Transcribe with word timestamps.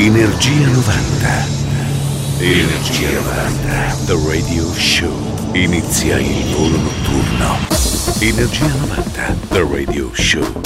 Energia 0.00 0.68
90. 0.68 1.46
Energia 2.38 3.10
90. 3.10 3.96
The 4.06 4.16
Radio 4.28 4.72
Show. 4.72 5.10
Inizia 5.54 6.20
il 6.20 6.54
volo 6.54 6.76
notturno. 6.76 7.58
Energia 8.20 8.66
90. 8.66 9.36
The 9.48 9.66
Radio 9.68 10.08
Show. 10.14 10.60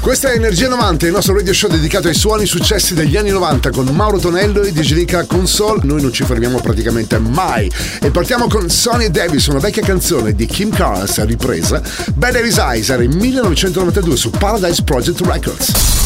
Questa 0.00 0.30
è 0.30 0.36
Energia 0.36 0.68
90, 0.68 1.04
il 1.04 1.12
nostro 1.12 1.34
radio 1.34 1.52
show 1.52 1.68
dedicato 1.68 2.08
ai 2.08 2.14
suoni 2.14 2.46
successi 2.46 2.94
degli 2.94 3.16
anni 3.18 3.30
90 3.30 3.70
con 3.70 3.86
Mauro 3.88 4.18
Tonello 4.18 4.62
e 4.62 4.72
Digilica 4.72 5.26
Console. 5.26 5.80
Noi 5.82 6.00
non 6.00 6.12
ci 6.12 6.24
fermiamo 6.24 6.58
praticamente 6.60 7.18
mai. 7.18 7.70
E 8.00 8.10
partiamo 8.10 8.46
con 8.46 8.70
Sonny 8.70 9.10
Davis, 9.10 9.48
una 9.48 9.58
vecchia 9.58 9.82
canzone 9.82 10.32
di 10.34 10.46
Kim 10.46 10.70
Carnes 10.70 11.22
ripresa. 11.26 11.82
Bad 12.14 12.32
Davis 12.32 12.56
Eyes 12.56 12.88
era 12.88 13.02
in 13.02 13.12
1992 13.12 14.16
su 14.16 14.30
Paradise 14.30 14.82
Project 14.82 15.20
Records. 15.20 16.05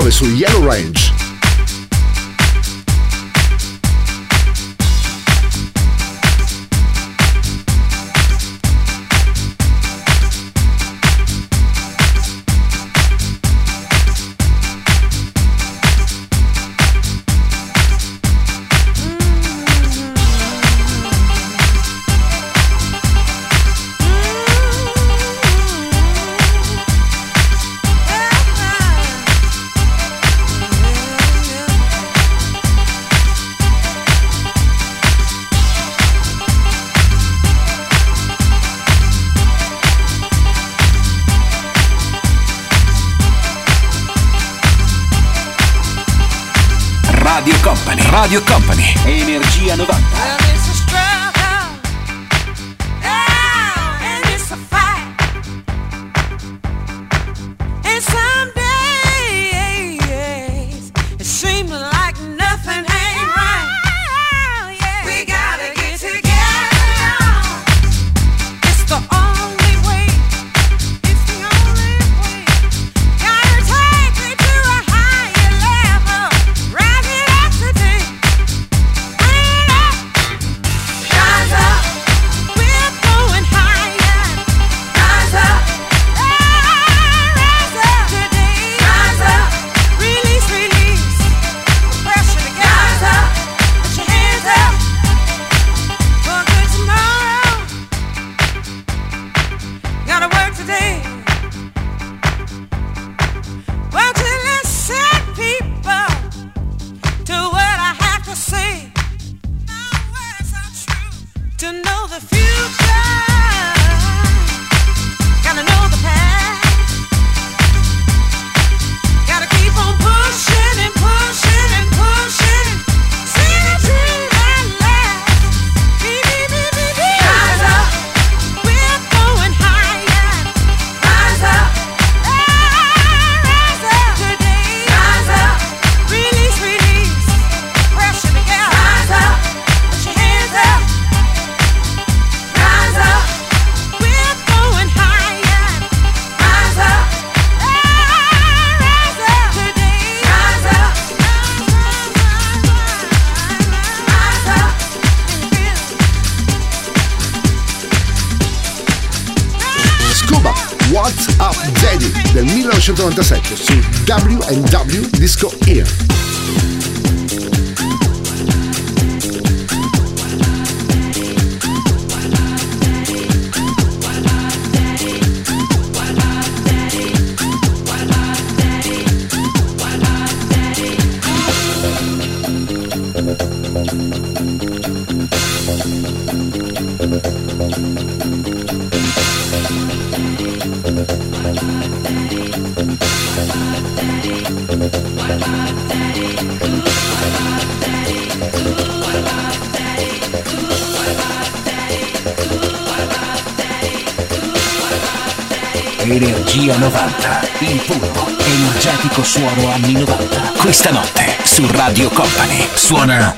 Up 0.00 0.06
del 0.06 0.12
99 0.12 0.12
su 0.12 0.24
Yellow 0.36 0.64
Range. 0.64 0.99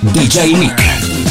DJ 0.03 0.59
Nick. 0.59 1.22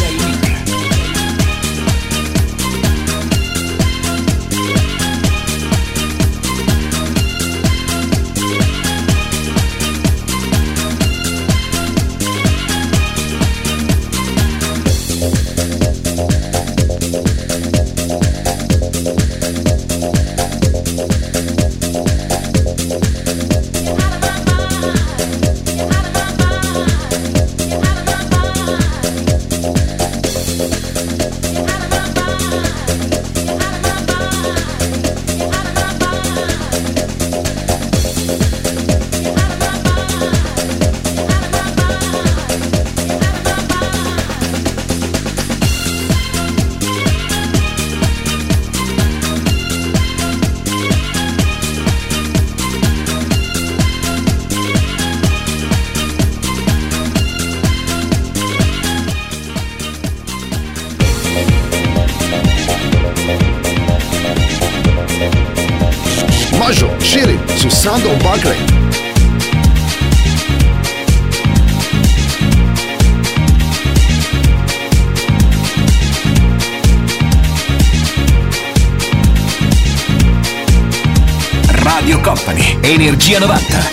Energia 83.32 83.48
90. 83.48 83.91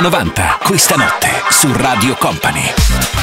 90, 0.00 0.58
questa 0.62 0.96
notte 0.96 1.28
su 1.50 1.72
Radio 1.72 2.14
Company. 2.16 3.17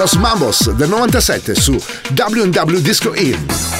Los 0.00 0.18
Mambos 0.18 0.78
del 0.78 0.88
97 0.88 1.54
su 1.54 1.72
WW 1.74 2.78
Disco 2.80 3.14
In. 3.14 3.79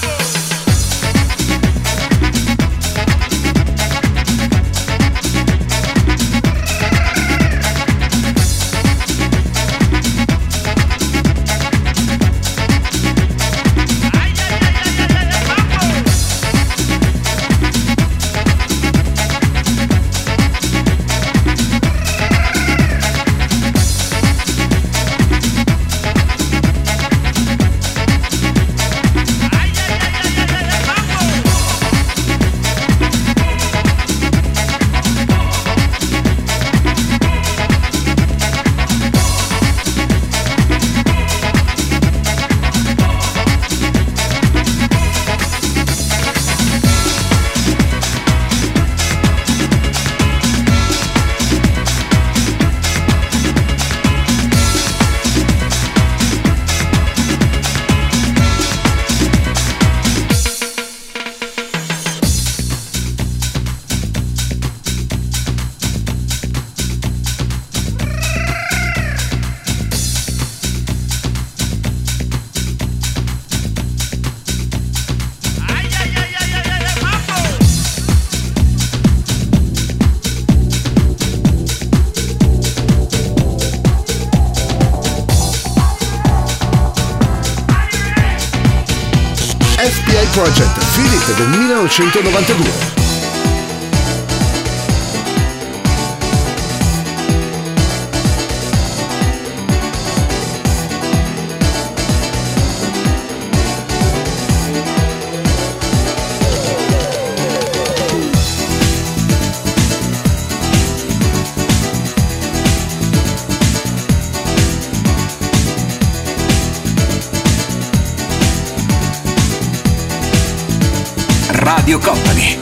1992. 91.91 92.90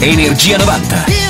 Energia 0.02 0.58
90. 0.58 1.29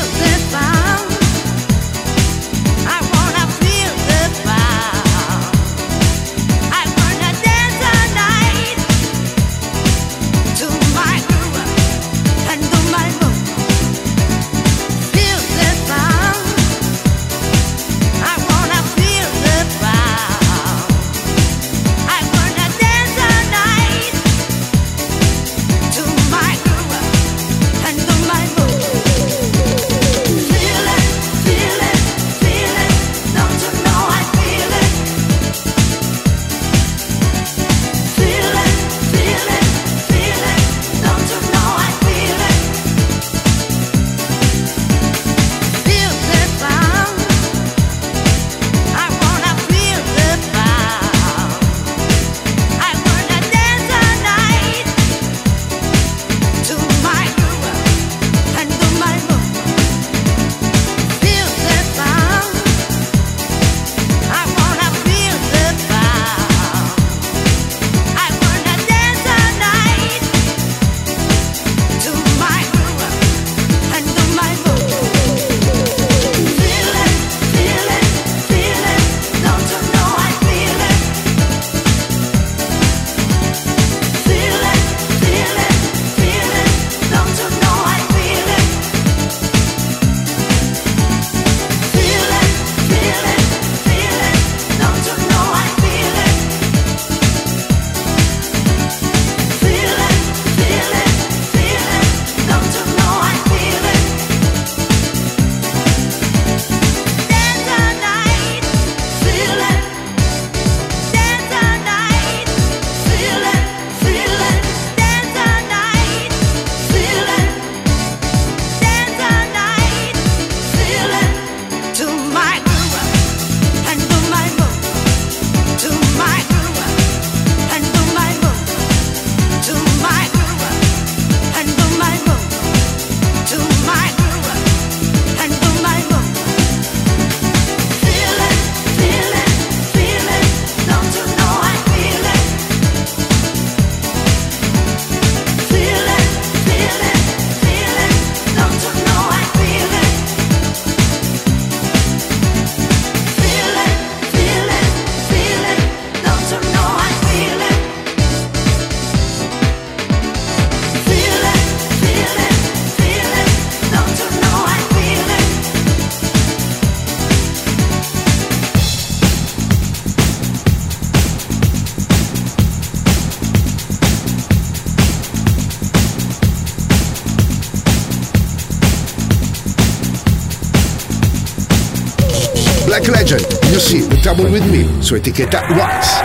Trouble 184.39 184.53
With 184.53 184.71
Me 184.71 185.03
su 185.03 185.15
etichetta 185.15 185.61
Wax. 185.71 186.21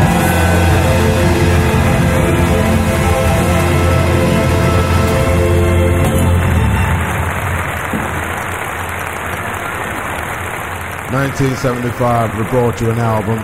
Nineteen 11.10 11.56
seventy 11.56 11.90
five, 11.90 12.36
we 12.38 12.44
brought 12.50 12.80
you 12.80 12.90
an 12.90 13.00
album 13.00 13.42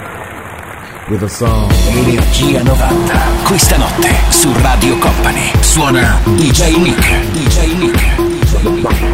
with 1.08 1.24
a 1.24 1.28
song. 1.28 1.68
Energia 1.88 2.62
90. 2.62 3.18
Questa 3.44 3.76
notte 3.76 4.14
su 4.28 4.52
Radio 4.62 4.96
Company 4.98 5.50
suona 5.60 6.20
DJ 6.36 6.76
Nick. 6.76 7.32
DJ 7.32 7.74
Nick. 7.74 8.16
DJ 8.16 8.62
Nick. 8.62 9.09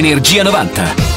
Energia 0.00 0.42
90. 0.42 1.09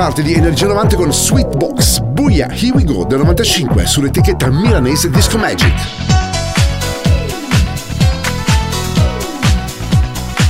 Parte 0.00 0.22
di 0.22 0.32
Energia 0.32 0.66
90 0.66 0.96
con 0.96 1.12
Sweet 1.12 1.56
Box, 1.56 2.00
Buia, 2.00 2.48
Here 2.50 2.70
We 2.72 2.84
Go 2.84 3.04
del 3.04 3.18
95 3.18 3.84
sull'etichetta 3.84 4.48
milanese 4.48 5.10
Disco 5.10 5.36
Magic. 5.36 5.74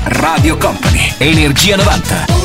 Radio 0.05 0.57
Company, 0.57 1.13
Energia 1.19 1.75
90. 1.75 2.40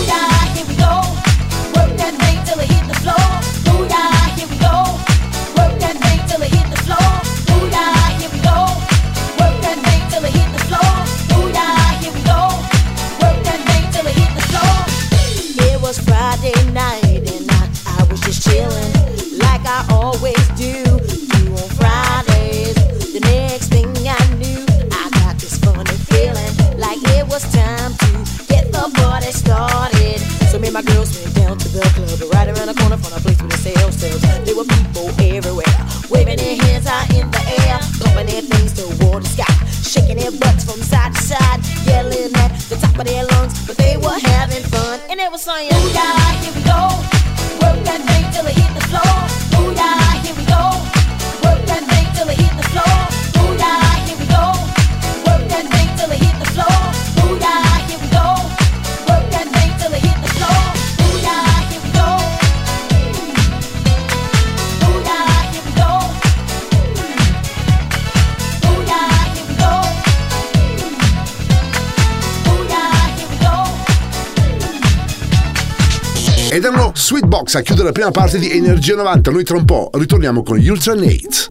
Sweetbox 77.46 77.56
a 77.56 77.62
chiudere 77.62 77.88
la 77.88 77.94
prima 77.94 78.12
parte 78.12 78.40
di 78.40 78.52
Energia 78.52 78.96
90. 78.96 79.32
Noi 79.32 79.44
tra 79.44 79.56
un 79.58 79.66
po' 79.66 79.90
ritorniamo 79.94 80.44
con 80.44 80.58
gli 80.58 80.68
Ultra 80.68 80.96
Nate. 80.96 81.48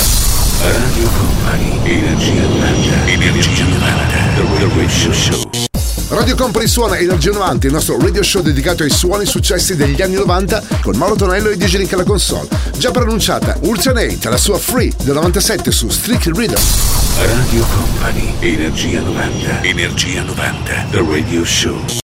Radio 0.61 1.09
Company, 1.17 1.79
Energia 1.85 2.43
90, 2.43 3.07
Energia 3.07 3.65
90, 3.65 4.17
The 4.35 4.69
Radio 4.75 5.13
Show. 5.13 5.51
Radio 6.09 6.37
Company 6.37 6.67
suona 6.67 6.99
Energia 6.99 7.33
90, 7.33 7.67
il 7.67 7.73
nostro 7.73 7.99
radio 7.99 8.23
show 8.23 8.43
dedicato 8.43 8.83
ai 8.83 8.91
suoni 8.91 9.25
successi 9.25 9.75
degli 9.75 10.01
anni 10.01 10.15
90 10.15 10.63
con 10.83 10.97
Mauro 10.97 11.17
Tonello 11.17 11.49
e 11.49 11.57
DJ 11.57 11.77
Link 11.79 11.93
alla 11.93 12.05
console. 12.05 12.49
Già 12.77 12.91
pronunciata 12.91 13.57
Ultra 13.63 13.93
Nate, 13.93 14.29
la 14.29 14.37
sua 14.37 14.59
Free 14.59 14.93
del 15.03 15.15
97 15.15 15.71
su 15.71 15.89
Strictly 15.89 16.33
Rhythm. 16.37 16.61
Radio 17.17 17.65
Company, 17.75 18.35
Energia 18.41 19.01
90, 19.01 19.63
Energia 19.63 20.23
90, 20.23 20.87
The 20.91 21.05
Radio 21.09 21.45
Show. 21.45 22.04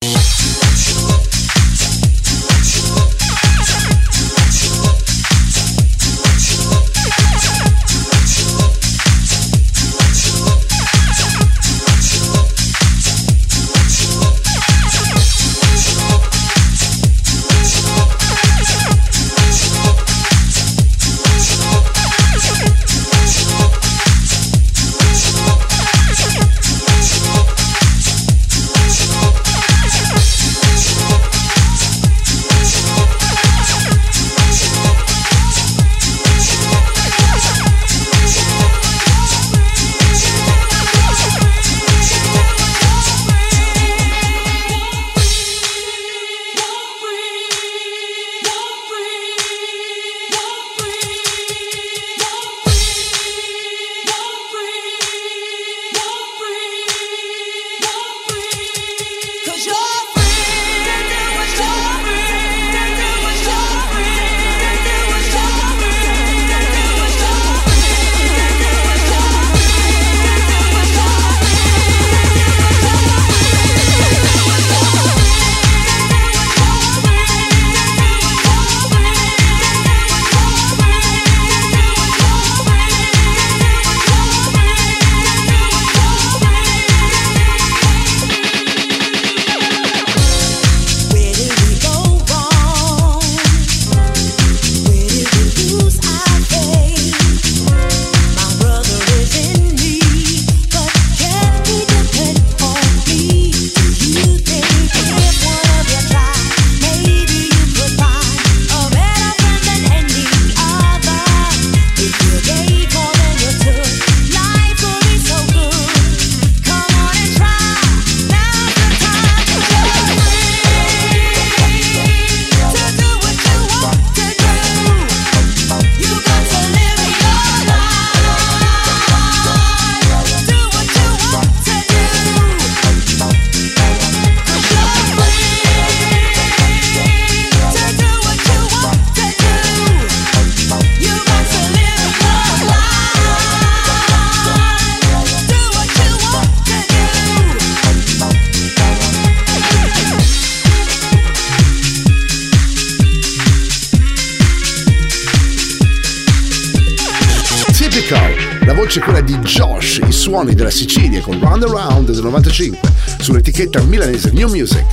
Sull'etichetta 163.57 163.83
milanese 163.89 164.31
New 164.33 164.49
Music. 164.49 164.85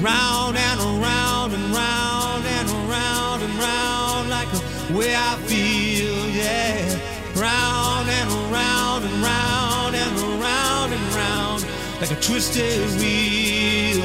Round 0.00 0.56
and 0.56 0.80
around 0.80 1.52
and 1.52 1.74
round 1.74 2.44
and 2.46 2.68
around 2.70 3.42
and 3.42 3.54
round 3.58 4.30
like 4.30 4.48
the 4.52 4.98
way 4.98 5.14
I 5.14 5.36
feel, 5.46 6.16
yeah. 6.30 6.98
Round 7.34 8.08
and 8.08 8.30
around 8.30 9.04
and 9.04 9.22
round 9.22 9.94
and 9.94 10.16
around 10.18 10.92
and 10.92 11.14
round 11.14 11.66
like 12.00 12.10
a 12.10 12.20
twisted 12.20 12.80
wheel. 12.98 14.02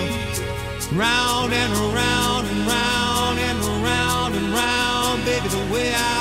Round 0.94 1.54
and 1.54 1.74
around 1.74 2.48
and 2.48 2.68
round 2.68 3.40
and 3.40 3.60
around 3.64 4.34
and 4.36 4.54
round, 4.54 5.24
baby, 5.26 5.48
the 5.48 5.74
way 5.74 5.94
I 5.94 6.21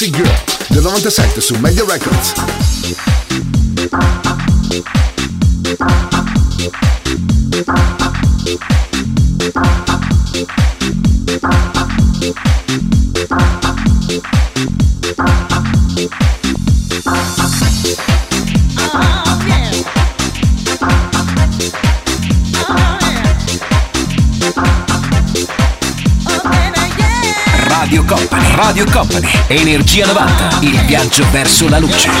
Sexy 0.00 0.16
Girl 0.16 0.30
del 0.70 0.82
97 0.82 1.42
su 1.42 1.58
Media 1.58 1.84
Records. 1.86 2.09
Energia 29.92 30.06
90, 30.06 30.58
il 30.60 30.78
viaggio 30.86 31.26
verso 31.32 31.68
la 31.68 31.80
luce. 31.80 32.08
A 32.08 32.12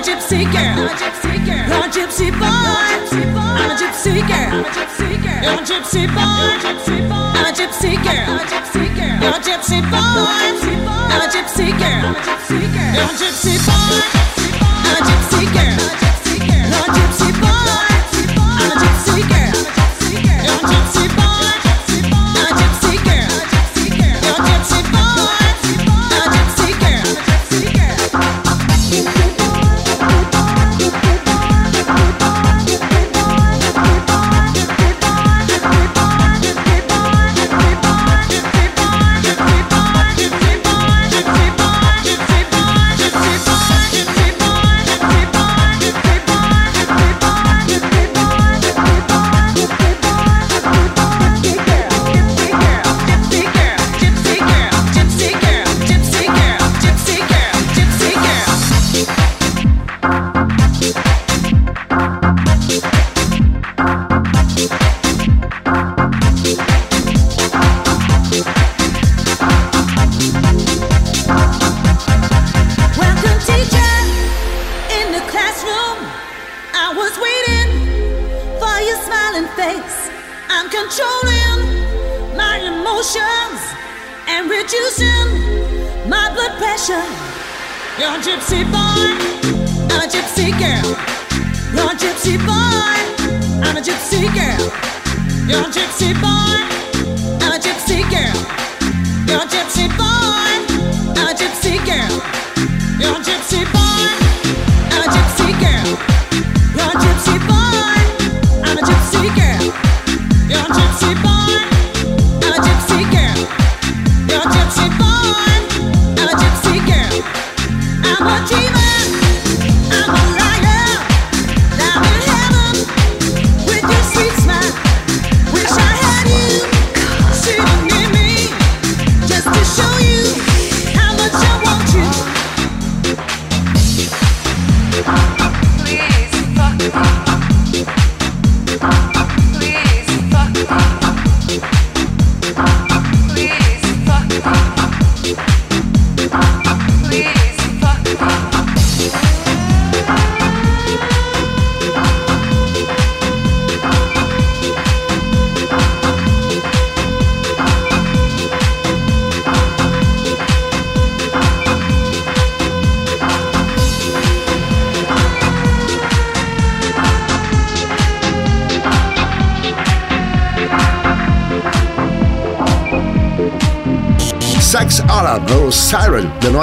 gypsy 0.00 0.48
girl, 0.50 0.88
a 1.70 1.86
gypsy 1.88 2.30
boy, 2.32 2.48
a 3.62 3.76
gypsy 3.76 4.16
girl, 4.26 4.64
a 5.44 5.62
gypsy 5.62 6.06
boy, 6.08 6.34
a 6.50 7.50
gypsy 7.52 7.94
girl, 8.02 8.34
a 9.22 9.38
gypsy 9.38 9.80
boy, 9.86 10.02
a 11.12 11.28
gypsy 11.30 11.76
girl, 11.78 12.16
a 12.18 13.12
gypsy 13.16 13.56
boy. 13.64 14.23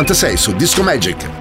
96 0.02 0.40
su 0.40 0.54
Disco 0.54 0.82
Magic. 0.82 1.41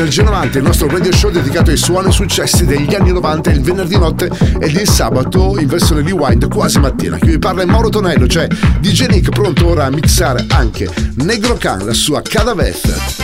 Energia 0.00 0.22
90, 0.22 0.56
il 0.56 0.64
nostro 0.64 0.88
radio 0.88 1.12
show 1.12 1.30
dedicato 1.30 1.70
ai 1.70 1.76
suoni 1.76 2.08
e 2.08 2.12
successi 2.12 2.64
degli 2.64 2.94
anni 2.94 3.12
90 3.12 3.50
il 3.50 3.60
venerdì 3.60 3.98
notte 3.98 4.30
ed 4.58 4.74
il 4.74 4.88
sabato 4.88 5.58
in 5.58 5.66
versione 5.66 6.00
rewind 6.00 6.48
quasi 6.48 6.78
mattina. 6.78 7.18
Chi 7.18 7.26
vi 7.26 7.38
parla 7.38 7.64
è 7.64 7.66
Mauro 7.66 7.90
Tonello, 7.90 8.26
cioè 8.26 8.46
DJ 8.78 9.08
Nick 9.08 9.28
pronto 9.28 9.66
ora 9.66 9.84
a 9.84 9.90
mixare 9.90 10.46
anche 10.48 10.88
Negro 11.16 11.54
Can, 11.58 11.84
la 11.84 11.92
sua 11.92 12.22
Cadavet. 12.22 13.19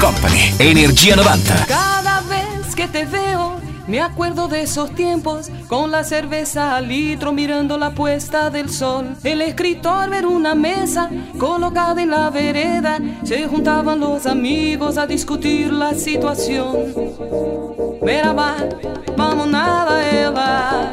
Company, 0.00 0.52
Energia 0.58 1.16
90. 1.16 1.66
Cada 1.66 2.20
vez 2.22 2.74
que 2.74 2.86
te 2.86 3.06
veo, 3.06 3.56
me 3.86 4.00
acuerdo 4.00 4.46
de 4.46 4.62
esos 4.62 4.94
tiempos, 4.94 5.50
con 5.68 5.90
la 5.90 6.04
cerveza 6.04 6.76
al 6.76 6.88
litro 6.88 7.32
mirando 7.32 7.78
la 7.78 7.90
puesta 7.90 8.50
del 8.50 8.68
sol. 8.68 9.16
El 9.24 9.40
escritor 9.40 10.10
ver 10.10 10.26
una 10.26 10.54
mesa 10.54 11.08
colocada 11.38 12.02
en 12.02 12.10
la 12.10 12.28
vereda, 12.30 12.98
se 13.24 13.46
juntaban 13.46 14.00
los 14.00 14.26
amigos 14.26 14.98
a 14.98 15.06
discutir 15.06 15.72
la 15.72 15.94
situación. 15.94 16.94
Merhaba, 18.02 18.56
vamos 19.16 19.46
nada 19.48 20.08
ela. 20.10 20.92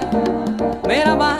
Merhaba, 0.88 1.38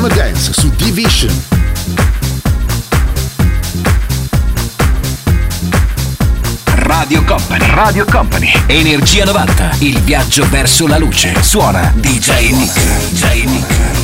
Wanna 0.00 0.14
Dance 0.14 0.54
su 0.54 0.70
Division. 0.76 1.30
Radio 6.64 7.22
Company, 7.24 7.66
Radio 7.74 8.06
Company, 8.06 8.50
Energia 8.66 9.24
90, 9.26 9.76
il 9.80 10.00
viaggio 10.00 10.48
verso 10.48 10.86
la 10.86 10.96
luce. 10.96 11.34
Suona 11.42 11.92
DJ 11.96 12.50
Nick, 12.52 12.80
DJ 13.10 13.44
Nick. 13.44 13.99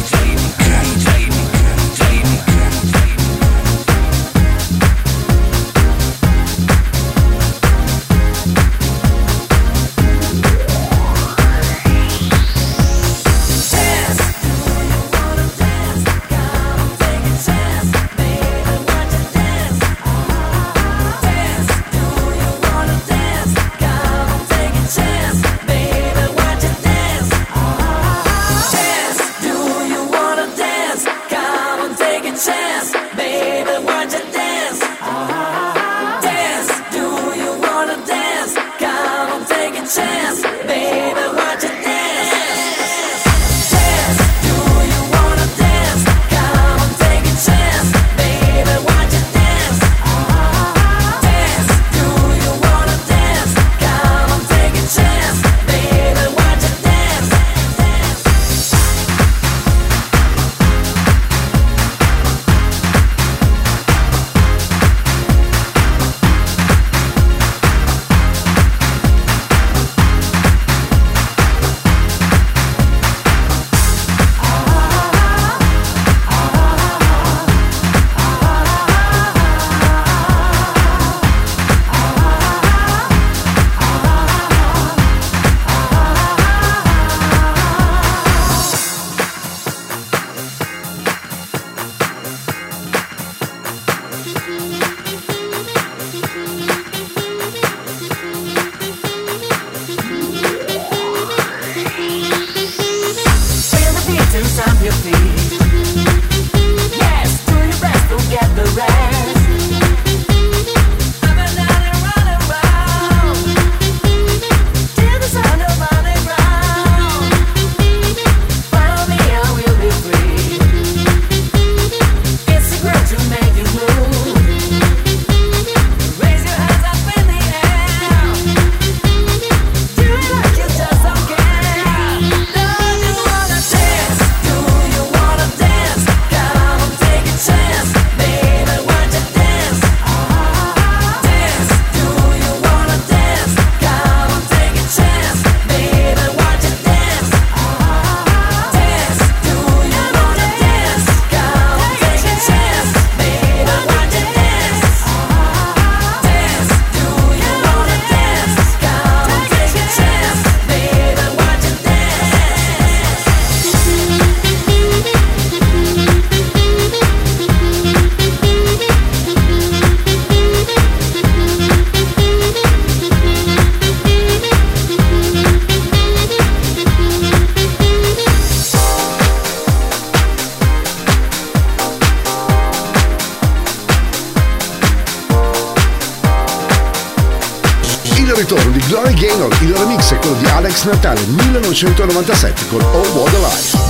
Natale 190.87 191.21
1997 191.27 192.67
con 192.69 192.81
Oh 192.81 193.03
What 193.15 193.35
a 193.35 193.39
Life. 193.39 193.86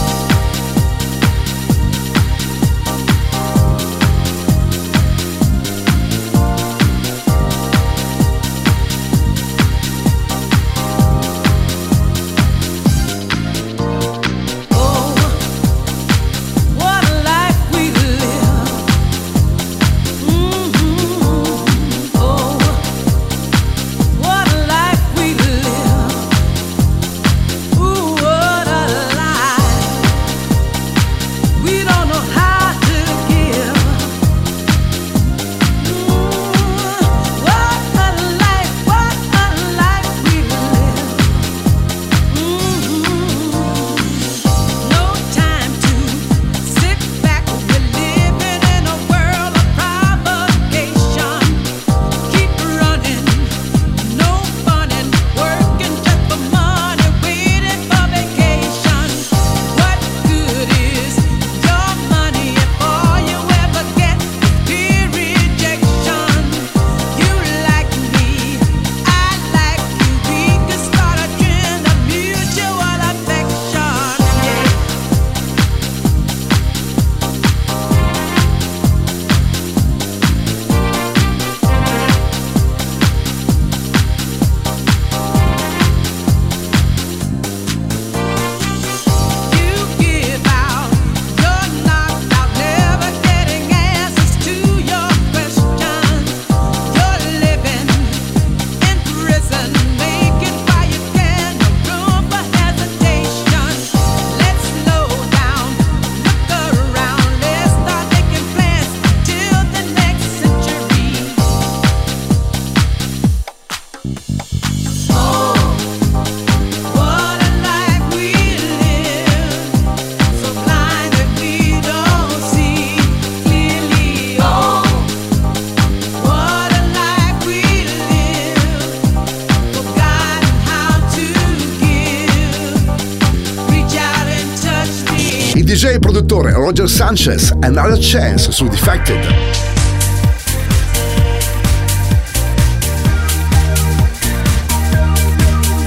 Produttore 136.37 136.53
Roger 136.53 136.89
Sanchez, 136.89 137.53
Another 137.61 137.99
Chance 137.99 138.51
su 138.53 138.69
Defected. 138.69 139.27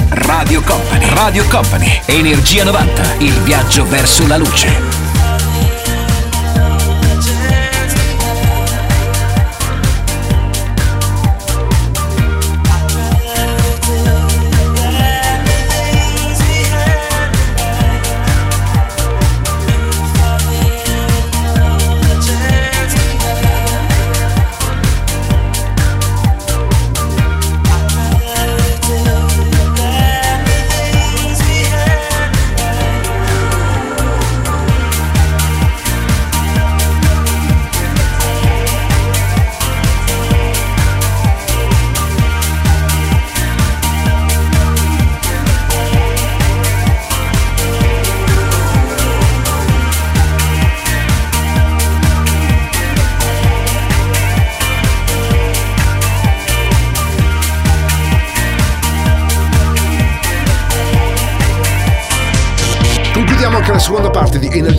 Radio 0.10 0.62
Company, 0.62 1.14
Radio 1.14 1.46
Company, 1.50 2.02
Energia 2.06 2.64
90, 2.64 3.16
il 3.20 3.34
viaggio 3.44 3.88
verso 3.88 4.26
la 4.28 4.38
luce. 4.38 4.89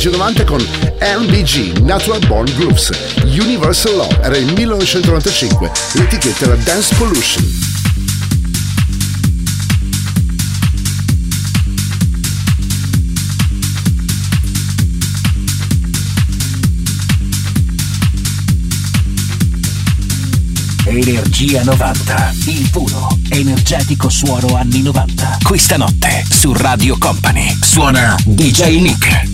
Energia 0.01 0.17
90 0.17 0.45
con 0.45 0.67
NBG, 0.99 1.81
Natural 1.81 2.27
Born 2.27 2.51
Grooves, 2.57 2.89
Universal 3.23 3.97
Law, 3.97 4.09
era 4.23 4.35
il 4.39 4.51
1995, 4.51 5.71
l'etichetta 5.93 6.47
era 6.47 6.55
Dance 6.55 6.95
Pollution. 6.95 7.45
Energia 20.87 21.63
90, 21.63 22.35
il 22.47 22.71
puro, 22.71 23.19
energetico 23.29 24.09
suono 24.09 24.57
anni 24.57 24.81
90. 24.81 25.41
Questa 25.43 25.77
notte 25.77 26.25
su 26.27 26.55
Radio 26.55 26.97
Company 26.97 27.55
suona 27.61 28.17
DJ 28.25 28.81
Nick. 28.81 29.30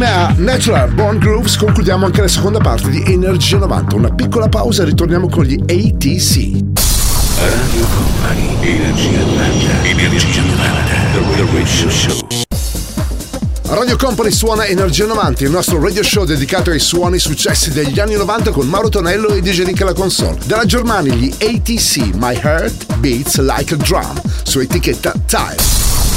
Insieme 0.00 0.18
a 0.18 0.34
Natural 0.34 0.90
Born 0.94 1.18
Grooves 1.18 1.58
concludiamo 1.58 2.06
anche 2.06 2.22
la 2.22 2.28
seconda 2.28 2.58
parte 2.58 2.88
di 2.88 3.02
Energia 3.06 3.58
90. 3.58 3.96
Una 3.96 4.08
piccola 4.08 4.48
pausa 4.48 4.80
e 4.80 4.86
ritorniamo 4.86 5.28
con 5.28 5.44
gli 5.44 5.60
ATC. 5.60 6.58
Radio 7.36 7.86
Company, 7.86 8.56
Energia 8.62 9.18
90, 9.18 9.84
Energia 9.84 10.42
90, 10.42 10.82
The 11.12 11.44
Radio 11.52 11.90
Show. 11.90 12.28
Radio 13.64 13.96
Company 13.98 14.30
suona 14.30 14.64
Energia 14.64 15.04
90, 15.04 15.44
il 15.44 15.50
nostro 15.50 15.82
radio 15.82 16.02
show 16.02 16.24
dedicato 16.24 16.70
ai 16.70 16.80
suoni 16.80 17.18
successi 17.18 17.70
degli 17.70 18.00
anni 18.00 18.14
90 18.14 18.52
con 18.52 18.66
Mauro 18.66 18.88
Tonello 18.88 19.28
e 19.28 19.42
DJ 19.42 19.64
Nick 19.64 19.82
alla 19.82 19.92
console. 19.92 20.38
Dalla 20.46 20.64
Germania 20.64 21.12
gli 21.12 21.30
ATC, 21.30 22.14
My 22.14 22.40
Heart 22.42 22.96
Beats 22.96 23.38
Like 23.38 23.74
a 23.74 23.76
Drum, 23.76 24.18
su 24.44 24.60
etichetta 24.60 25.12
Time. 25.26 25.79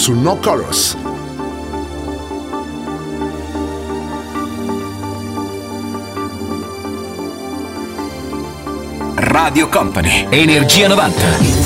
su 0.00 0.14
No 0.14 0.40
Chorus. 0.40 0.96
Radio 9.16 9.70
Company, 9.70 10.26
Energia 10.30 10.88
90. 10.88 11.59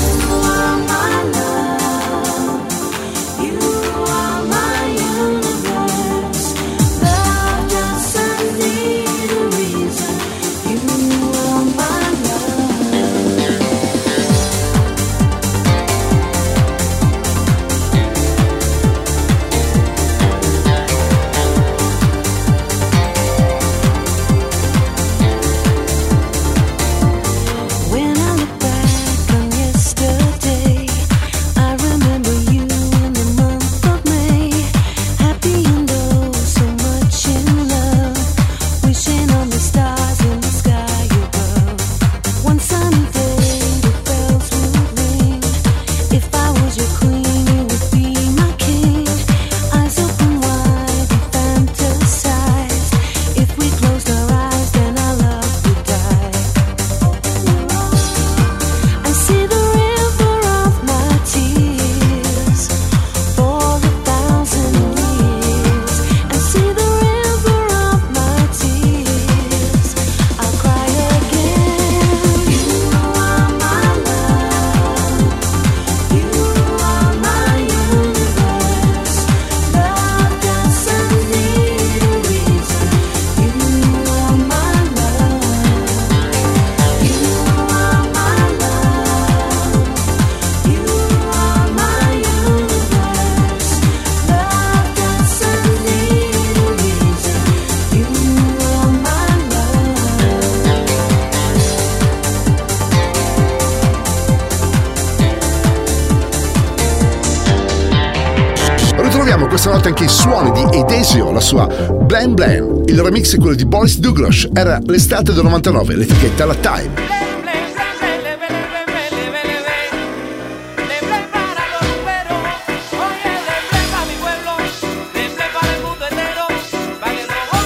fosse 113.35 113.37
quello 113.37 113.55
di 113.55 113.65
Boris 113.65 113.99
Douglas. 113.99 114.49
Era 114.53 114.79
l'estate 114.85 115.33
del 115.33 115.43
99, 115.43 115.95
l'etichetta 115.95 116.45
la 116.45 116.55
Time. 116.55 117.23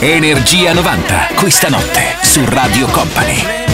Energia 0.01 0.71
90, 0.73 1.27
questa 1.35 1.67
notte 1.67 2.15
su 2.21 2.41
Radio 2.45 2.87
Company. 2.87 3.68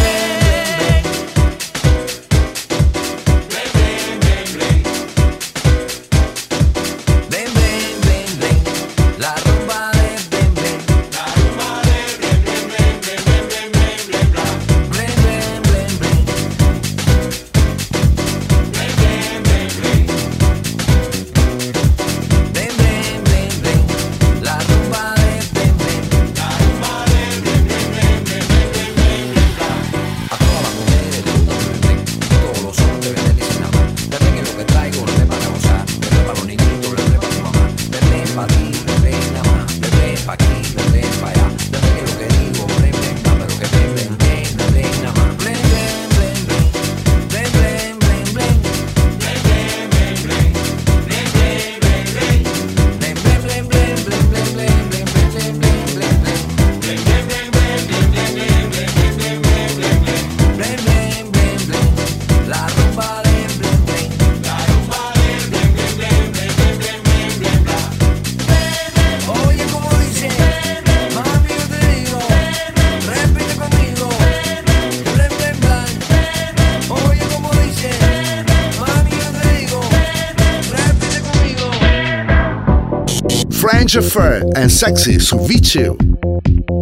Roger 83.96 84.10
Fur 84.10 84.46
and 84.56 84.70
Sexy 84.70 85.22
su 85.22 85.38
VCU. 85.38 85.96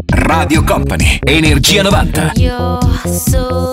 Radio 0.07 0.63
Company, 0.63 1.19
Energia 1.23 1.83
90. 1.83 2.41
You're 2.41 2.79
so 3.07 3.72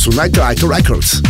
su 0.00 0.10
Night 0.12 0.34
Rider 0.34 0.66
Records. 0.66 1.29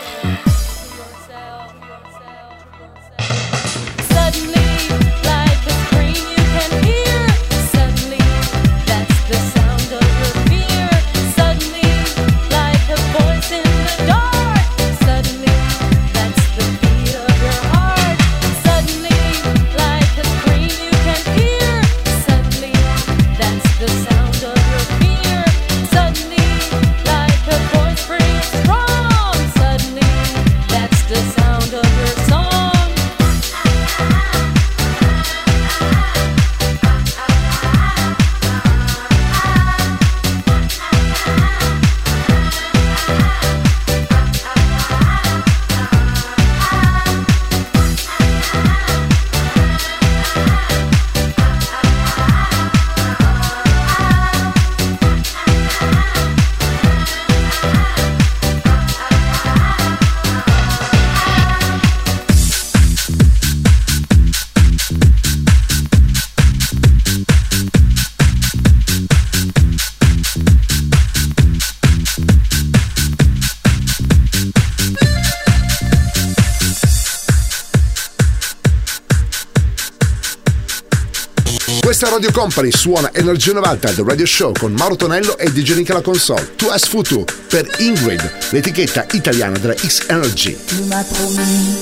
Radio 82.11 82.33
Company 82.33 82.71
suona 82.73 83.09
Energia 83.13 83.53
90 83.53 83.93
The 83.93 84.03
Radio 84.05 84.25
Show 84.25 84.51
con 84.51 84.73
Mauro 84.73 84.97
Tonello 84.97 85.37
e 85.37 85.49
DJ 85.49 85.75
Nick 85.75 85.91
alla 85.91 86.01
console. 86.01 86.55
Tu 86.57 86.65
as 86.65 86.85
Futu 86.85 87.23
per 87.47 87.65
Ingrid, 87.77 88.49
l'etichetta 88.49 89.05
italiana 89.11 89.57
della 89.57 89.75
X 89.75 90.07
Energy. 90.09 90.57
Tu 90.65 90.83
m'as 90.87 91.05
promis 91.05 91.77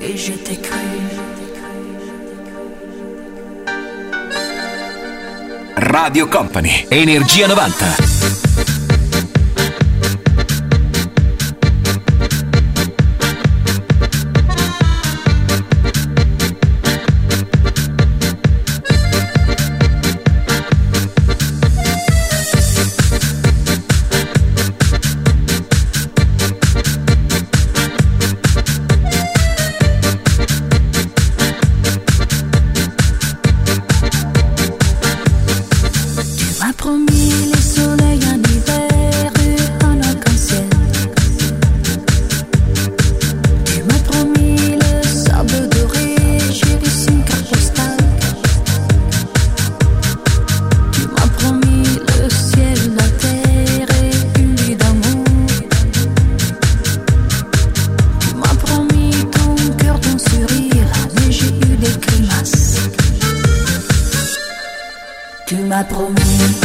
Et 0.00 0.16
je 0.16 0.32
t'ai 0.42 0.58
cru. 0.60 0.76
Radio 5.76 6.26
Company, 6.26 6.86
Energia 6.90 7.46
90. 7.46 8.07
promis. 65.84 66.57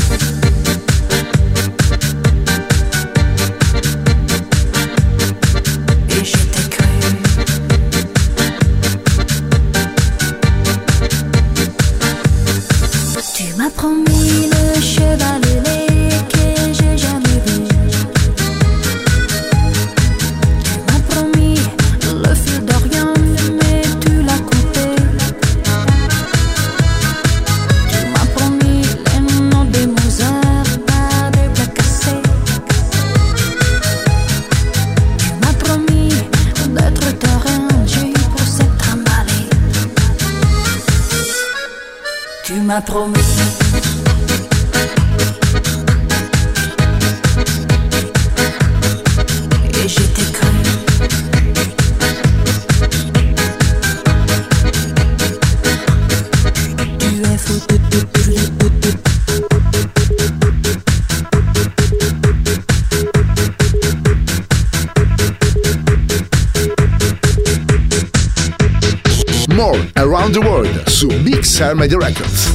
Sir 71.54 71.76
Made 71.76 71.96
Records. 71.96 72.52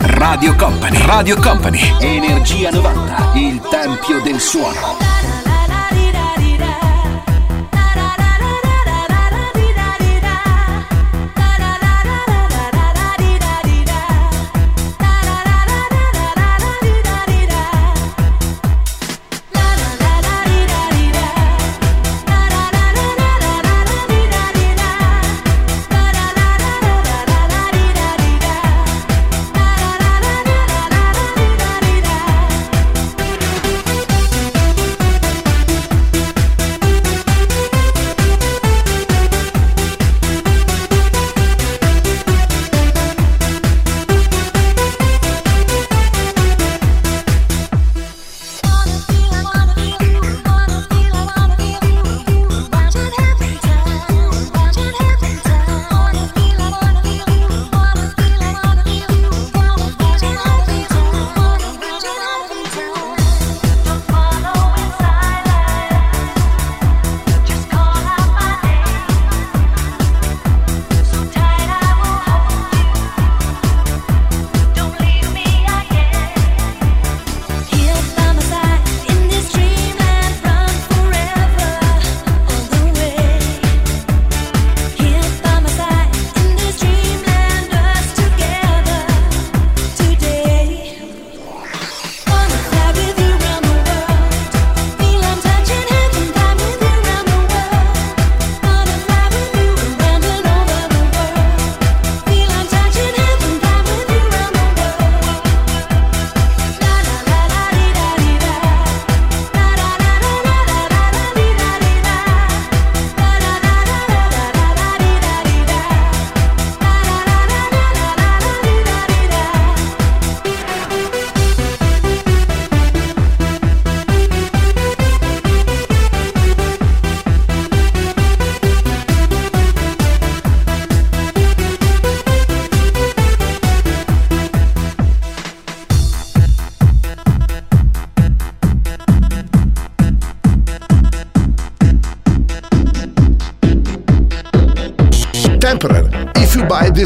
Radio 0.00 0.56
Company, 0.56 1.06
Radio 1.06 1.36
Company, 1.36 1.94
Energia 2.00 2.70
90, 2.70 3.32
il 3.36 3.60
tempio 3.70 4.20
del 4.20 4.40
suono. 4.40 5.09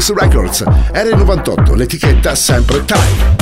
Pulse 0.05 0.13
Records. 0.13 0.63
Era 0.91 1.09
il 1.09 1.17
98, 1.17 1.73
l'etichetta 1.73 2.35
sempre 2.35 2.85
Time. 2.85 3.33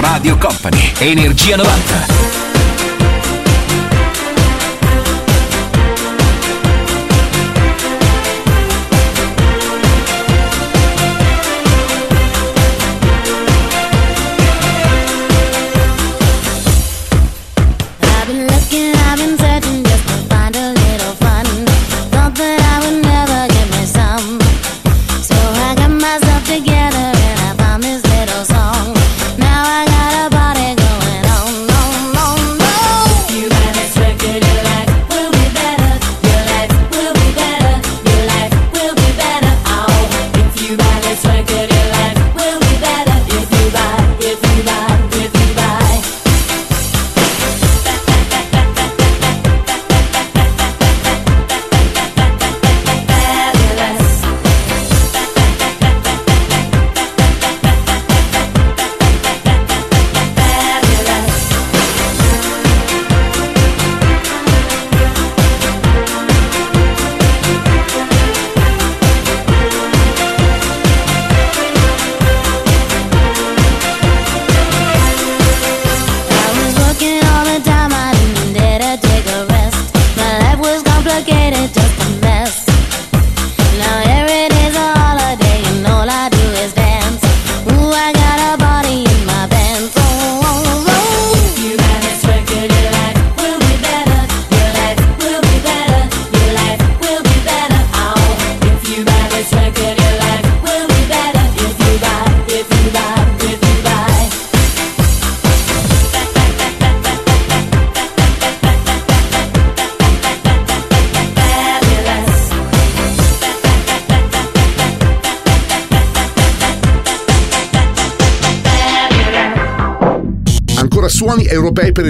Radio 0.00 0.36
Company, 0.36 0.92
Energia 0.98 1.54
90. 1.54 2.47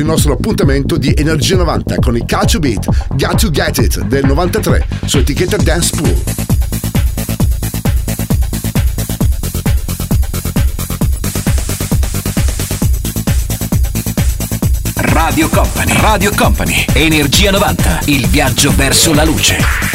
nostro 0.08 0.32
appuntamento 0.32 0.96
di 0.96 1.12
Energia 1.14 1.56
90 1.56 1.96
con 1.96 2.16
il 2.16 2.24
calcio 2.24 2.58
beat 2.58 2.88
Got 3.10 3.40
to 3.42 3.50
Get 3.50 3.76
It 3.76 4.00
del 4.06 4.24
93 4.24 4.86
su 5.04 5.18
etichetta 5.18 5.58
Dance 5.58 5.94
Pool. 5.94 6.22
Radio 14.94 15.48
Company, 15.50 16.00
Radio 16.00 16.32
Company, 16.34 16.86
Energia 16.94 17.50
90, 17.50 18.00
il 18.06 18.26
viaggio 18.28 18.72
verso 18.74 19.12
la 19.12 19.24
luce. 19.24 19.87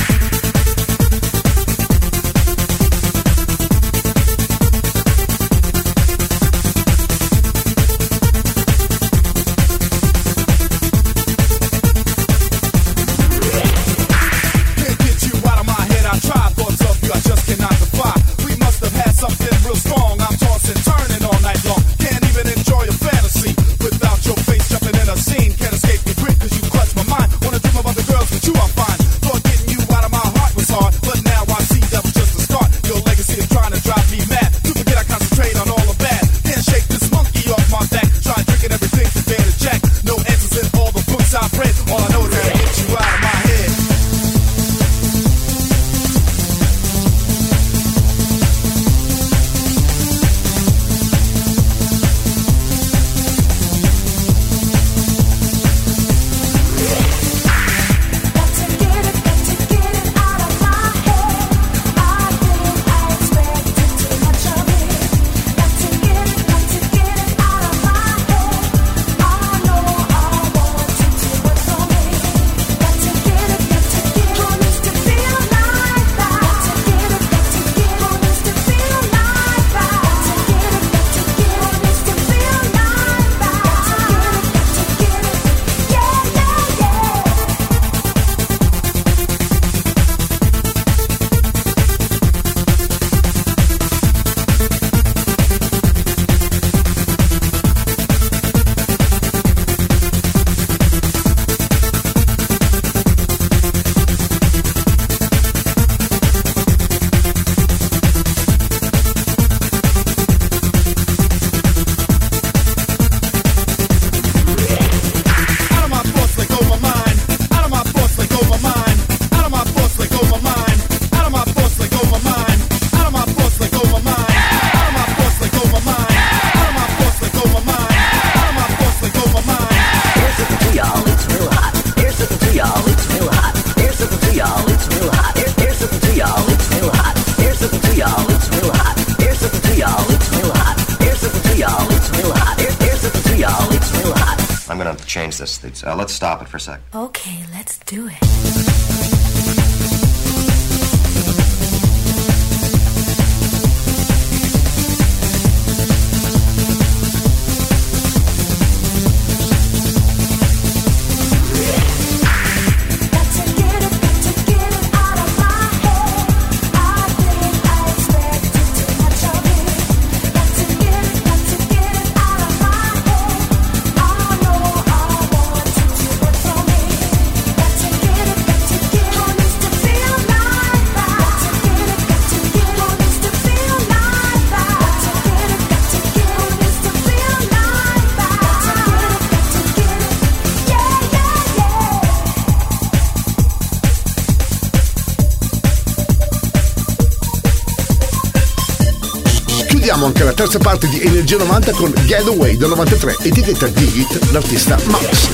Abbiamo 199.94 200.06
anche 200.08 200.24
la 200.24 200.34
terza 200.34 200.58
parte 200.58 200.90
di 200.90 201.02
Energia 201.02 201.38
90 201.38 201.72
con 201.74 201.94
Getaway 202.06 202.58
del 202.58 202.70
93, 202.70 203.18
etichetta 203.22 203.68
Digit, 203.68 204.32
l'artista 204.32 204.76
Max. 204.86 205.30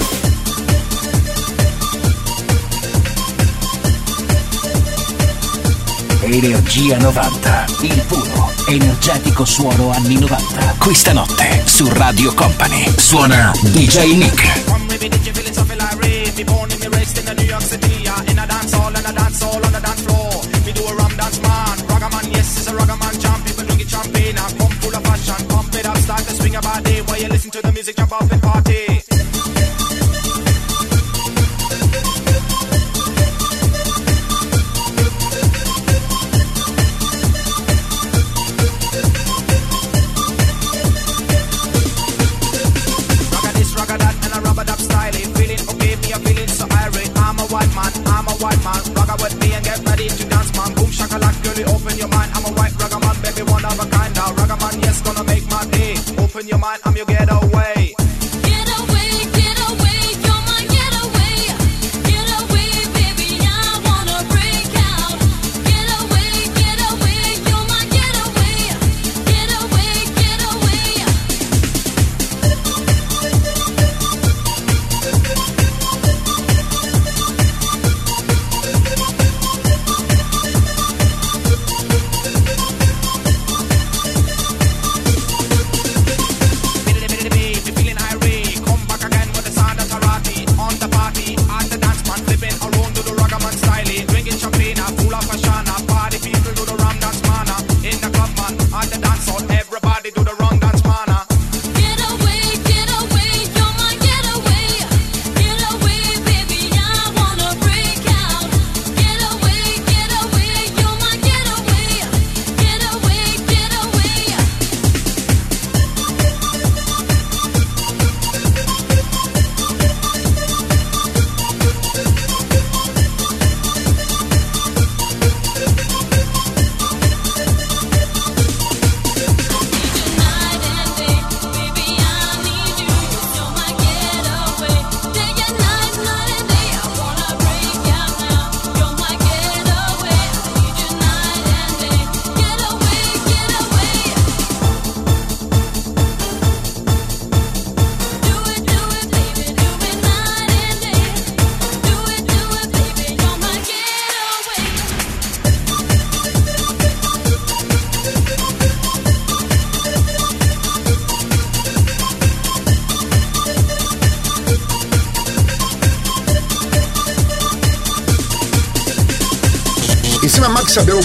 Energia 6.23 6.97
90, 6.97 7.65
il 7.83 8.03
puro, 8.05 8.51
energetico 8.67 9.45
suono 9.45 9.91
anni 9.91 10.19
90. 10.19 10.75
Questa 10.77 11.13
notte 11.13 11.63
su 11.63 11.87
Radio 11.93 12.33
Company 12.33 12.91
suona 12.97 13.53
DJ 13.61 14.15
Nick. 14.17 14.65
Come 14.65 14.85
with 14.89 15.01
me, 15.01 15.07
did 15.07 15.25
you 15.25 15.33
feel 15.33 15.47
it? 15.47 15.53
So 15.53 15.63
feel 15.63 15.77
like 15.77 15.95
rain. 16.01 16.33
Me 16.35 16.43
born 16.43 16.69
in 16.69 16.79
me 16.79 16.89
raised 16.97 17.17
in 17.17 17.23
the 17.23 17.33
New 17.33 17.47
York 17.47 17.63
City. 17.63 18.01
Yeah, 18.03 18.21
in 18.29 18.37
a 18.37 18.45
dance 18.45 18.75
hall, 18.75 18.93
and 18.93 19.05
a 19.05 19.13
dance 19.13 19.41
hall 19.41 19.63
on 19.63 19.71
the 19.71 19.79
dance 19.79 19.98
While 27.19 27.27
you 27.27 27.33
listen 27.33 27.51
to 27.51 27.61
the 27.61 27.73
music, 27.73 27.97
jump 27.97 28.13
up 28.13 28.31
and 28.31 28.41
party. 28.41 28.85
Ragga 43.33 43.51
this, 43.53 43.73
ragga 43.75 43.97
that, 43.97 44.19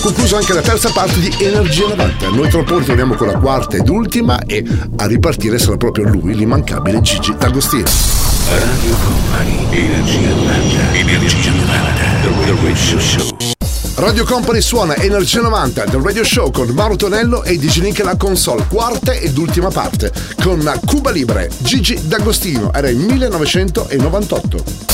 concluso 0.05 0.37
anche 0.37 0.53
la 0.53 0.61
terza 0.61 0.91
parte 0.91 1.19
di 1.19 1.35
Energia 1.39 1.89
90. 1.89 2.29
Noi 2.29 2.51
tra 2.51 2.63
poco 2.63 2.83
torniamo 2.83 3.15
con 3.15 3.27
la 3.27 3.39
quarta 3.39 3.79
ed 3.79 3.89
ultima 3.89 4.39
e 4.45 4.63
a 4.97 5.07
ripartire 5.07 5.59
sarà 5.59 5.79
proprio 5.79 6.07
lui, 6.07 6.35
l'immancabile 6.35 7.01
Gigi 7.01 7.35
D'Agostino. 7.35 7.85
Radio 8.51 8.97
Company, 9.03 9.67
Energia 9.71 10.29
90, 10.29 10.93
Energia 10.93 11.51
90, 11.53 12.03
The 12.21 12.55
Radio 12.63 13.01
Show. 13.01 13.37
Radio 13.95 14.25
Company 14.25 14.61
suona 14.61 14.95
Energia 14.97 15.41
90 15.41 15.87
del 15.87 16.01
Radio 16.03 16.23
Show 16.23 16.51
con 16.51 16.69
Mauro 16.69 16.97
Tonello 16.97 17.43
e 17.43 17.57
DJ 17.57 17.79
Nick 17.79 18.05
la 18.05 18.17
console, 18.17 18.67
quarta 18.69 19.13
ed 19.13 19.39
ultima 19.39 19.71
parte, 19.71 20.13
con 20.43 20.71
Cuba 20.85 21.13
Libre, 21.13 21.51
Gigi 21.57 21.99
D'Agostino, 22.07 22.75
era 22.75 22.91
il 22.91 22.99
1998. 22.99 24.94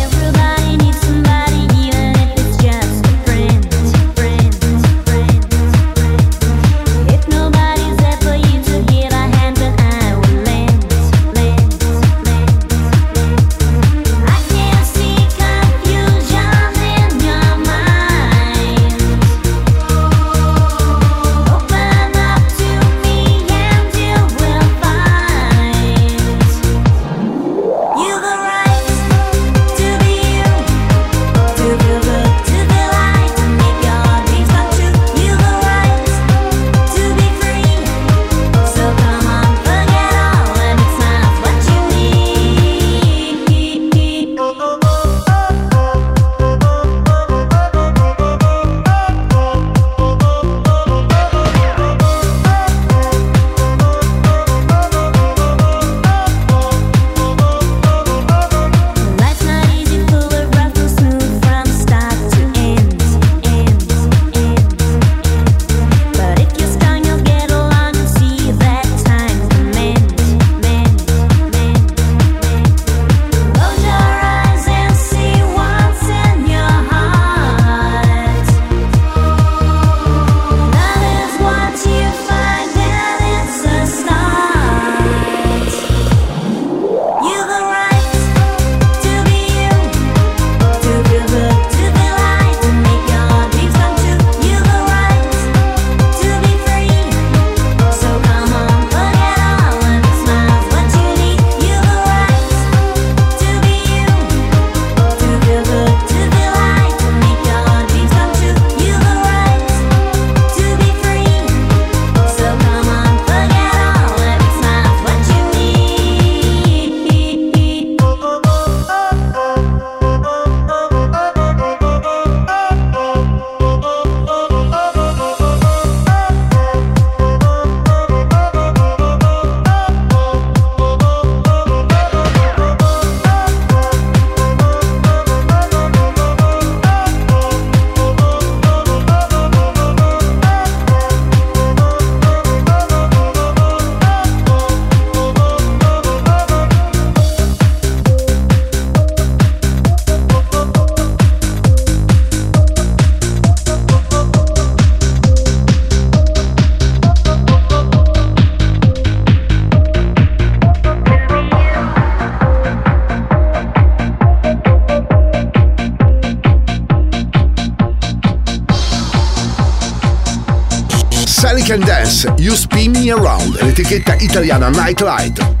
etichetta 173.81 174.15
italiana 174.19 174.69
Nightlight. 174.69 175.60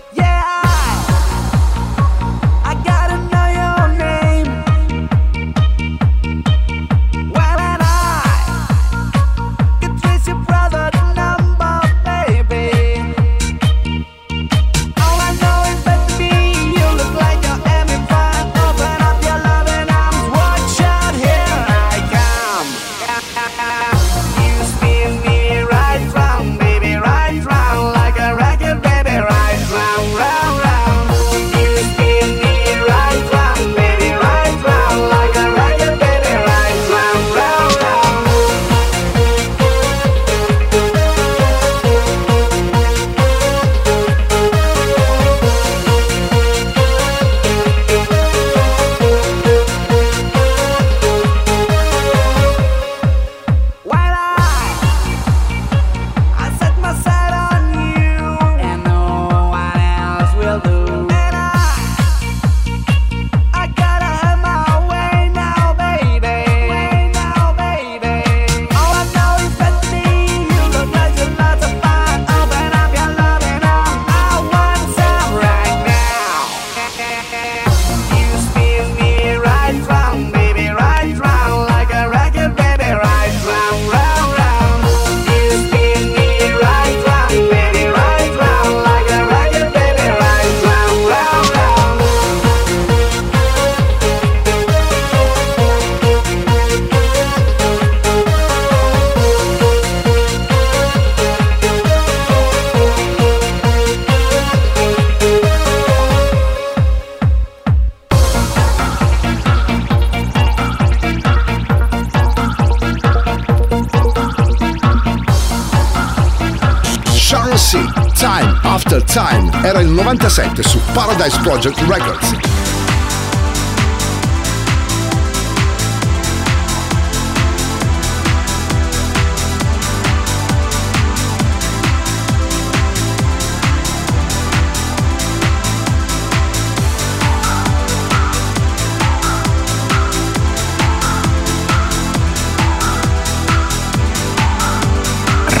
1997 120.21 120.61
su 120.63 120.79
Paradise 120.93 121.39
Project 121.39 121.79
Records. 121.87 122.33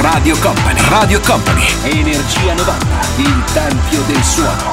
Radio 0.01 0.35
Company. 0.37 0.79
Radio 0.89 1.19
Company 1.21 1.60
tempio 3.53 4.01
del 4.03 4.23
suono. 4.23 4.70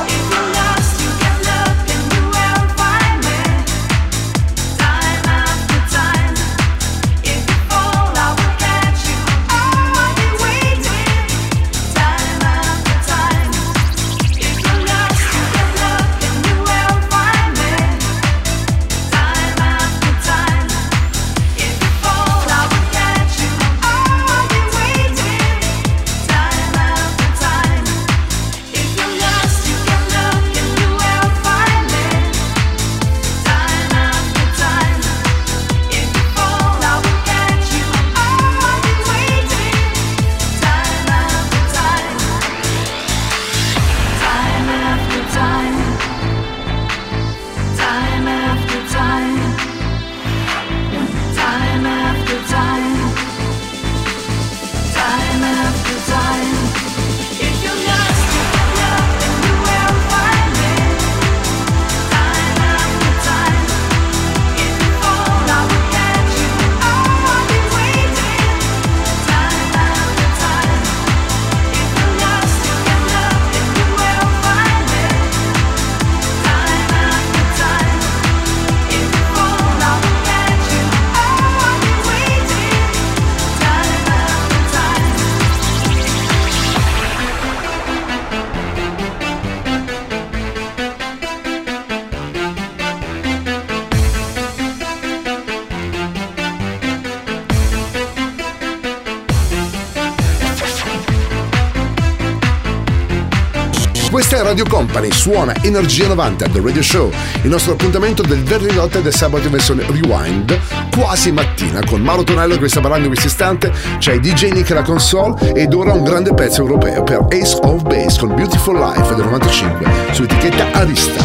Suona 105.19 105.53
Energia 105.63 106.07
90 106.07 106.49
The 106.49 106.61
Radio 106.63 106.81
Show, 106.81 107.11
il 107.43 107.51
nostro 107.51 107.73
appuntamento 107.73 108.23
del 108.23 108.41
venerdì 108.45 108.77
notte 108.77 109.03
del 109.03 109.13
sabato 109.13 109.47
in 109.47 109.51
versione 109.51 109.85
rewind, 109.85 110.57
quasi 110.95 111.33
mattina, 111.33 111.81
con 111.85 112.01
Mauro 112.03 112.23
Tonello 112.23 112.57
che 112.57 112.69
sta 112.69 112.79
parlando 112.79 113.07
in 113.07 113.11
questo 113.11 113.27
istante, 113.27 113.73
c'è 113.99 114.21
DJ 114.21 114.53
Nick 114.53 114.71
alla 114.71 114.83
console 114.83 115.55
ed 115.55 115.75
ora 115.75 115.93
un 115.93 116.05
grande 116.05 116.33
pezzo 116.35 116.61
europeo 116.61 117.03
per 117.03 117.27
Ace 117.31 117.59
of 117.63 117.83
Base 117.83 118.21
con 118.21 118.33
Beautiful 118.37 118.79
Life 118.79 119.13
del 119.17 119.25
95 119.25 119.91
su 120.13 120.23
etichetta 120.23 120.71
Arista. 120.71 121.25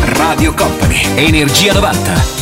Radio 0.00 0.52
Company, 0.54 1.06
Energia 1.14 1.72
90. 1.72 2.39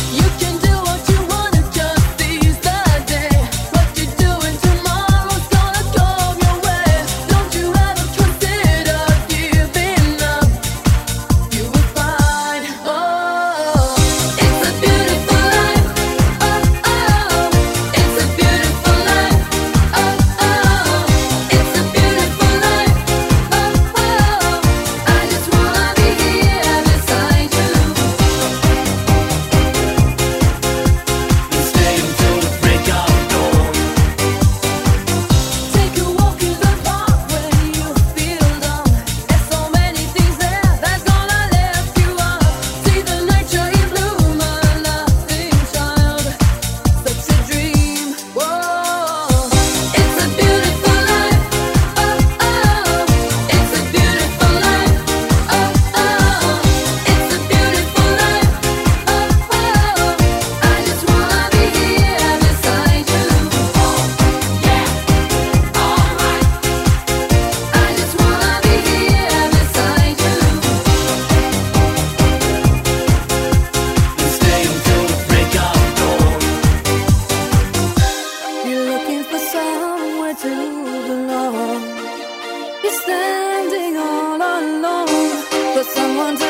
Someone. 85.81 85.95
someone's 85.95 86.48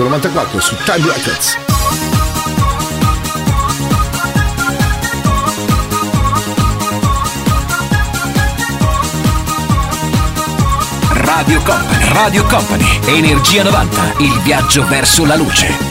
del 0.00 0.08
94 0.08 0.60
su 0.60 0.76
Time 0.84 1.12
Records. 1.12 1.58
Radio 11.12 11.60
Company, 11.62 12.12
Radio 12.12 12.44
Company, 12.44 13.00
Energia 13.06 13.62
90, 13.62 14.14
il 14.18 14.40
viaggio 14.40 14.86
verso 14.86 15.26
la 15.26 15.36
luce. 15.36 15.89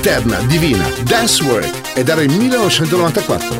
Eterna, 0.00 0.40
Divina, 0.46 0.88
Dancework 1.04 1.92
ed 1.94 2.08
era 2.08 2.22
il 2.22 2.30
1994. 2.34 3.59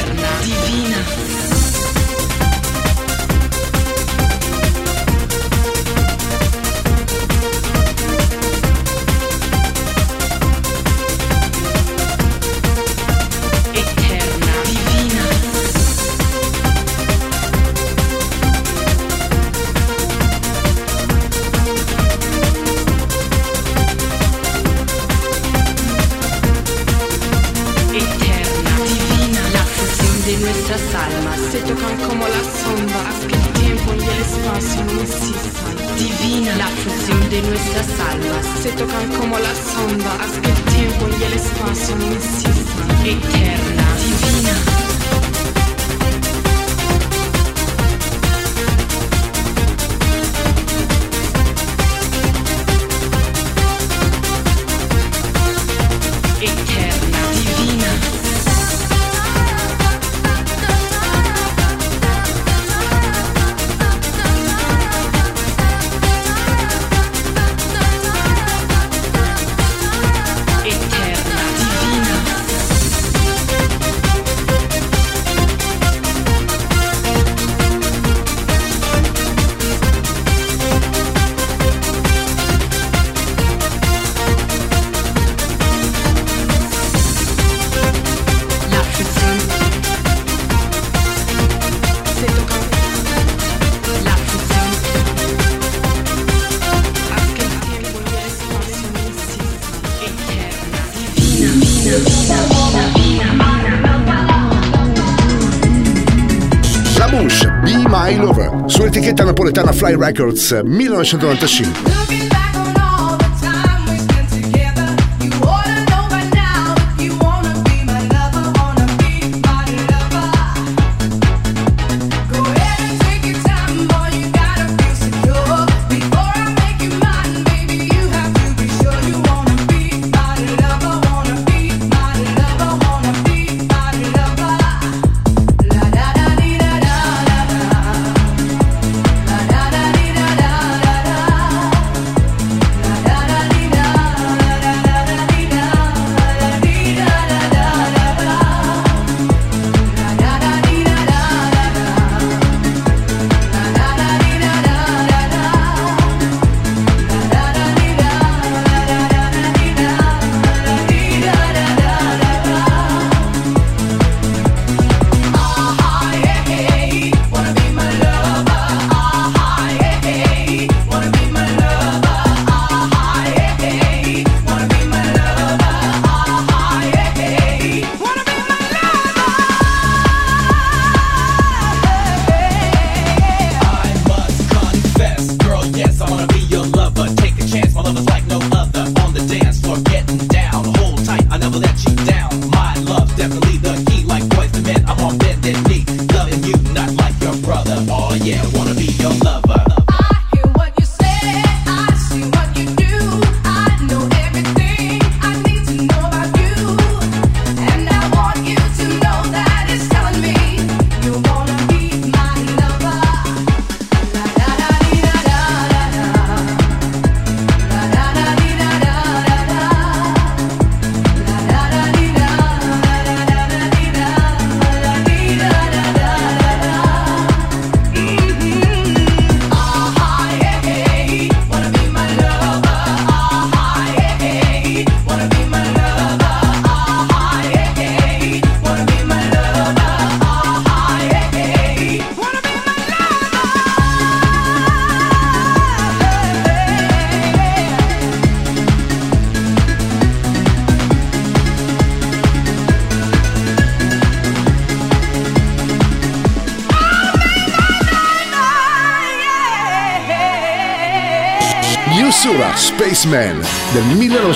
Records 110.01 110.51
1995. 110.51 112.30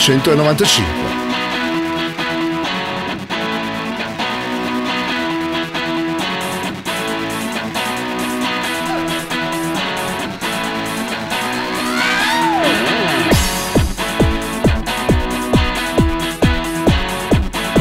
1995. 0.07 0.85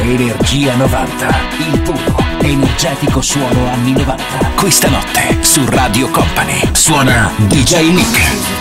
Energia 0.01 0.75
90, 0.75 1.27
il 1.57 1.81
puro, 1.81 2.23
energetico 2.41 3.21
suono 3.21 3.69
anni 3.71 3.91
90. 3.91 4.23
Questa 4.55 4.89
notte 4.89 5.37
su 5.41 5.63
Radio 5.67 6.09
Company 6.09 6.69
suona 6.73 7.31
DJ 7.37 7.91
Nick. 7.91 8.54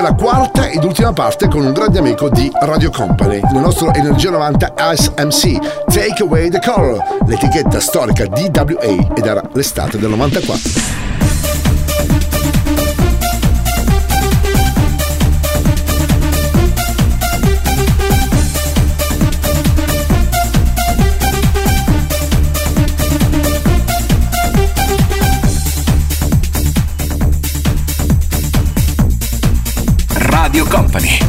anche 0.00 0.02
la 0.02 0.14
quarta 0.14 0.66
ed 0.68 0.82
ultima 0.82 1.12
parte 1.12 1.48
con 1.48 1.64
un 1.64 1.72
grande 1.72 1.98
amico 1.98 2.28
di 2.30 2.50
Radio 2.60 2.90
Company, 2.90 3.40
il 3.52 3.58
nostro 3.58 3.92
Energia 3.92 4.30
90 4.30 4.74
SMC, 4.94 5.84
Take 5.86 6.22
Away 6.22 6.48
the 6.48 6.58
Color, 6.58 7.20
l'etichetta 7.26 7.80
storica 7.80 8.26
DWA 8.26 9.14
ed 9.14 9.26
era 9.26 9.42
l'estate 9.52 9.98
del 9.98 10.10
94. 10.10 10.99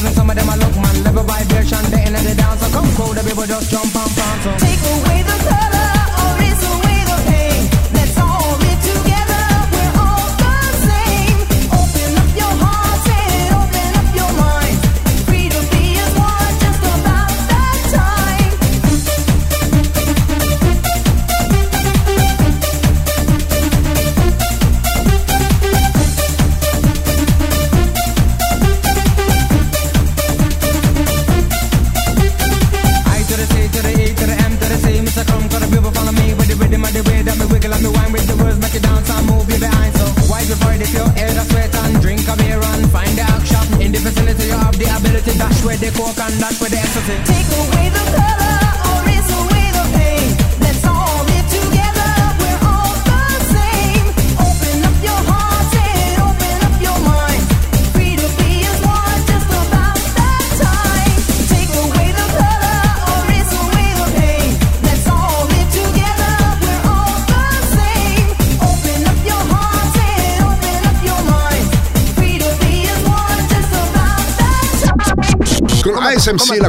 Even 0.00 0.14
some 0.14 0.30
of 0.30 0.36
them 0.36 0.48
are 0.48 0.56
look 0.56 0.74
man, 0.76 1.04
level 1.04 1.24
vibration, 1.24 1.84
they 1.90 2.06
in 2.06 2.14
the 2.14 2.34
dance. 2.34 2.62
So 2.62 2.72
come 2.72 2.88
cold, 2.96 3.16
the 3.16 3.22
people 3.22 3.44
just 3.44 3.70
jump 3.70 3.94
and 3.94 4.16
bounce. 4.16 4.44
So. 4.44 4.56
Take 4.56 4.80
away. 4.80 5.09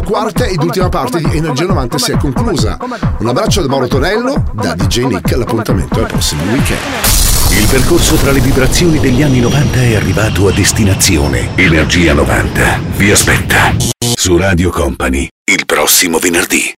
Quarta 0.01 0.45
ed 0.45 0.61
ultima 0.61 0.89
parte 0.89 1.17
di 1.17 1.37
Energia 1.37 1.65
90 1.65 1.97
si 1.97 2.11
è 2.11 2.17
conclusa. 2.17 2.77
Un 3.17 3.27
abbraccio 3.27 3.61
da 3.61 3.67
Mauro 3.67 3.87
Tonello, 3.87 4.43
da 4.53 4.75
DJ 4.75 5.05
Nick, 5.05 5.35
l'appuntamento 5.35 5.99
il 5.99 6.05
prossimo 6.05 6.43
weekend. 6.43 6.79
Il 7.57 7.67
percorso 7.67 8.15
tra 8.15 8.31
le 8.31 8.39
vibrazioni 8.39 8.99
degli 8.99 9.23
anni 9.23 9.39
90 9.39 9.81
è 9.81 9.95
arrivato 9.95 10.47
a 10.47 10.51
destinazione. 10.51 11.49
Energia 11.55 12.13
90 12.13 12.79
vi 12.97 13.11
aspetta 13.11 13.73
su 14.15 14.37
Radio 14.37 14.69
Company 14.69 15.27
il 15.45 15.65
prossimo 15.65 16.19
venerdì. 16.19 16.69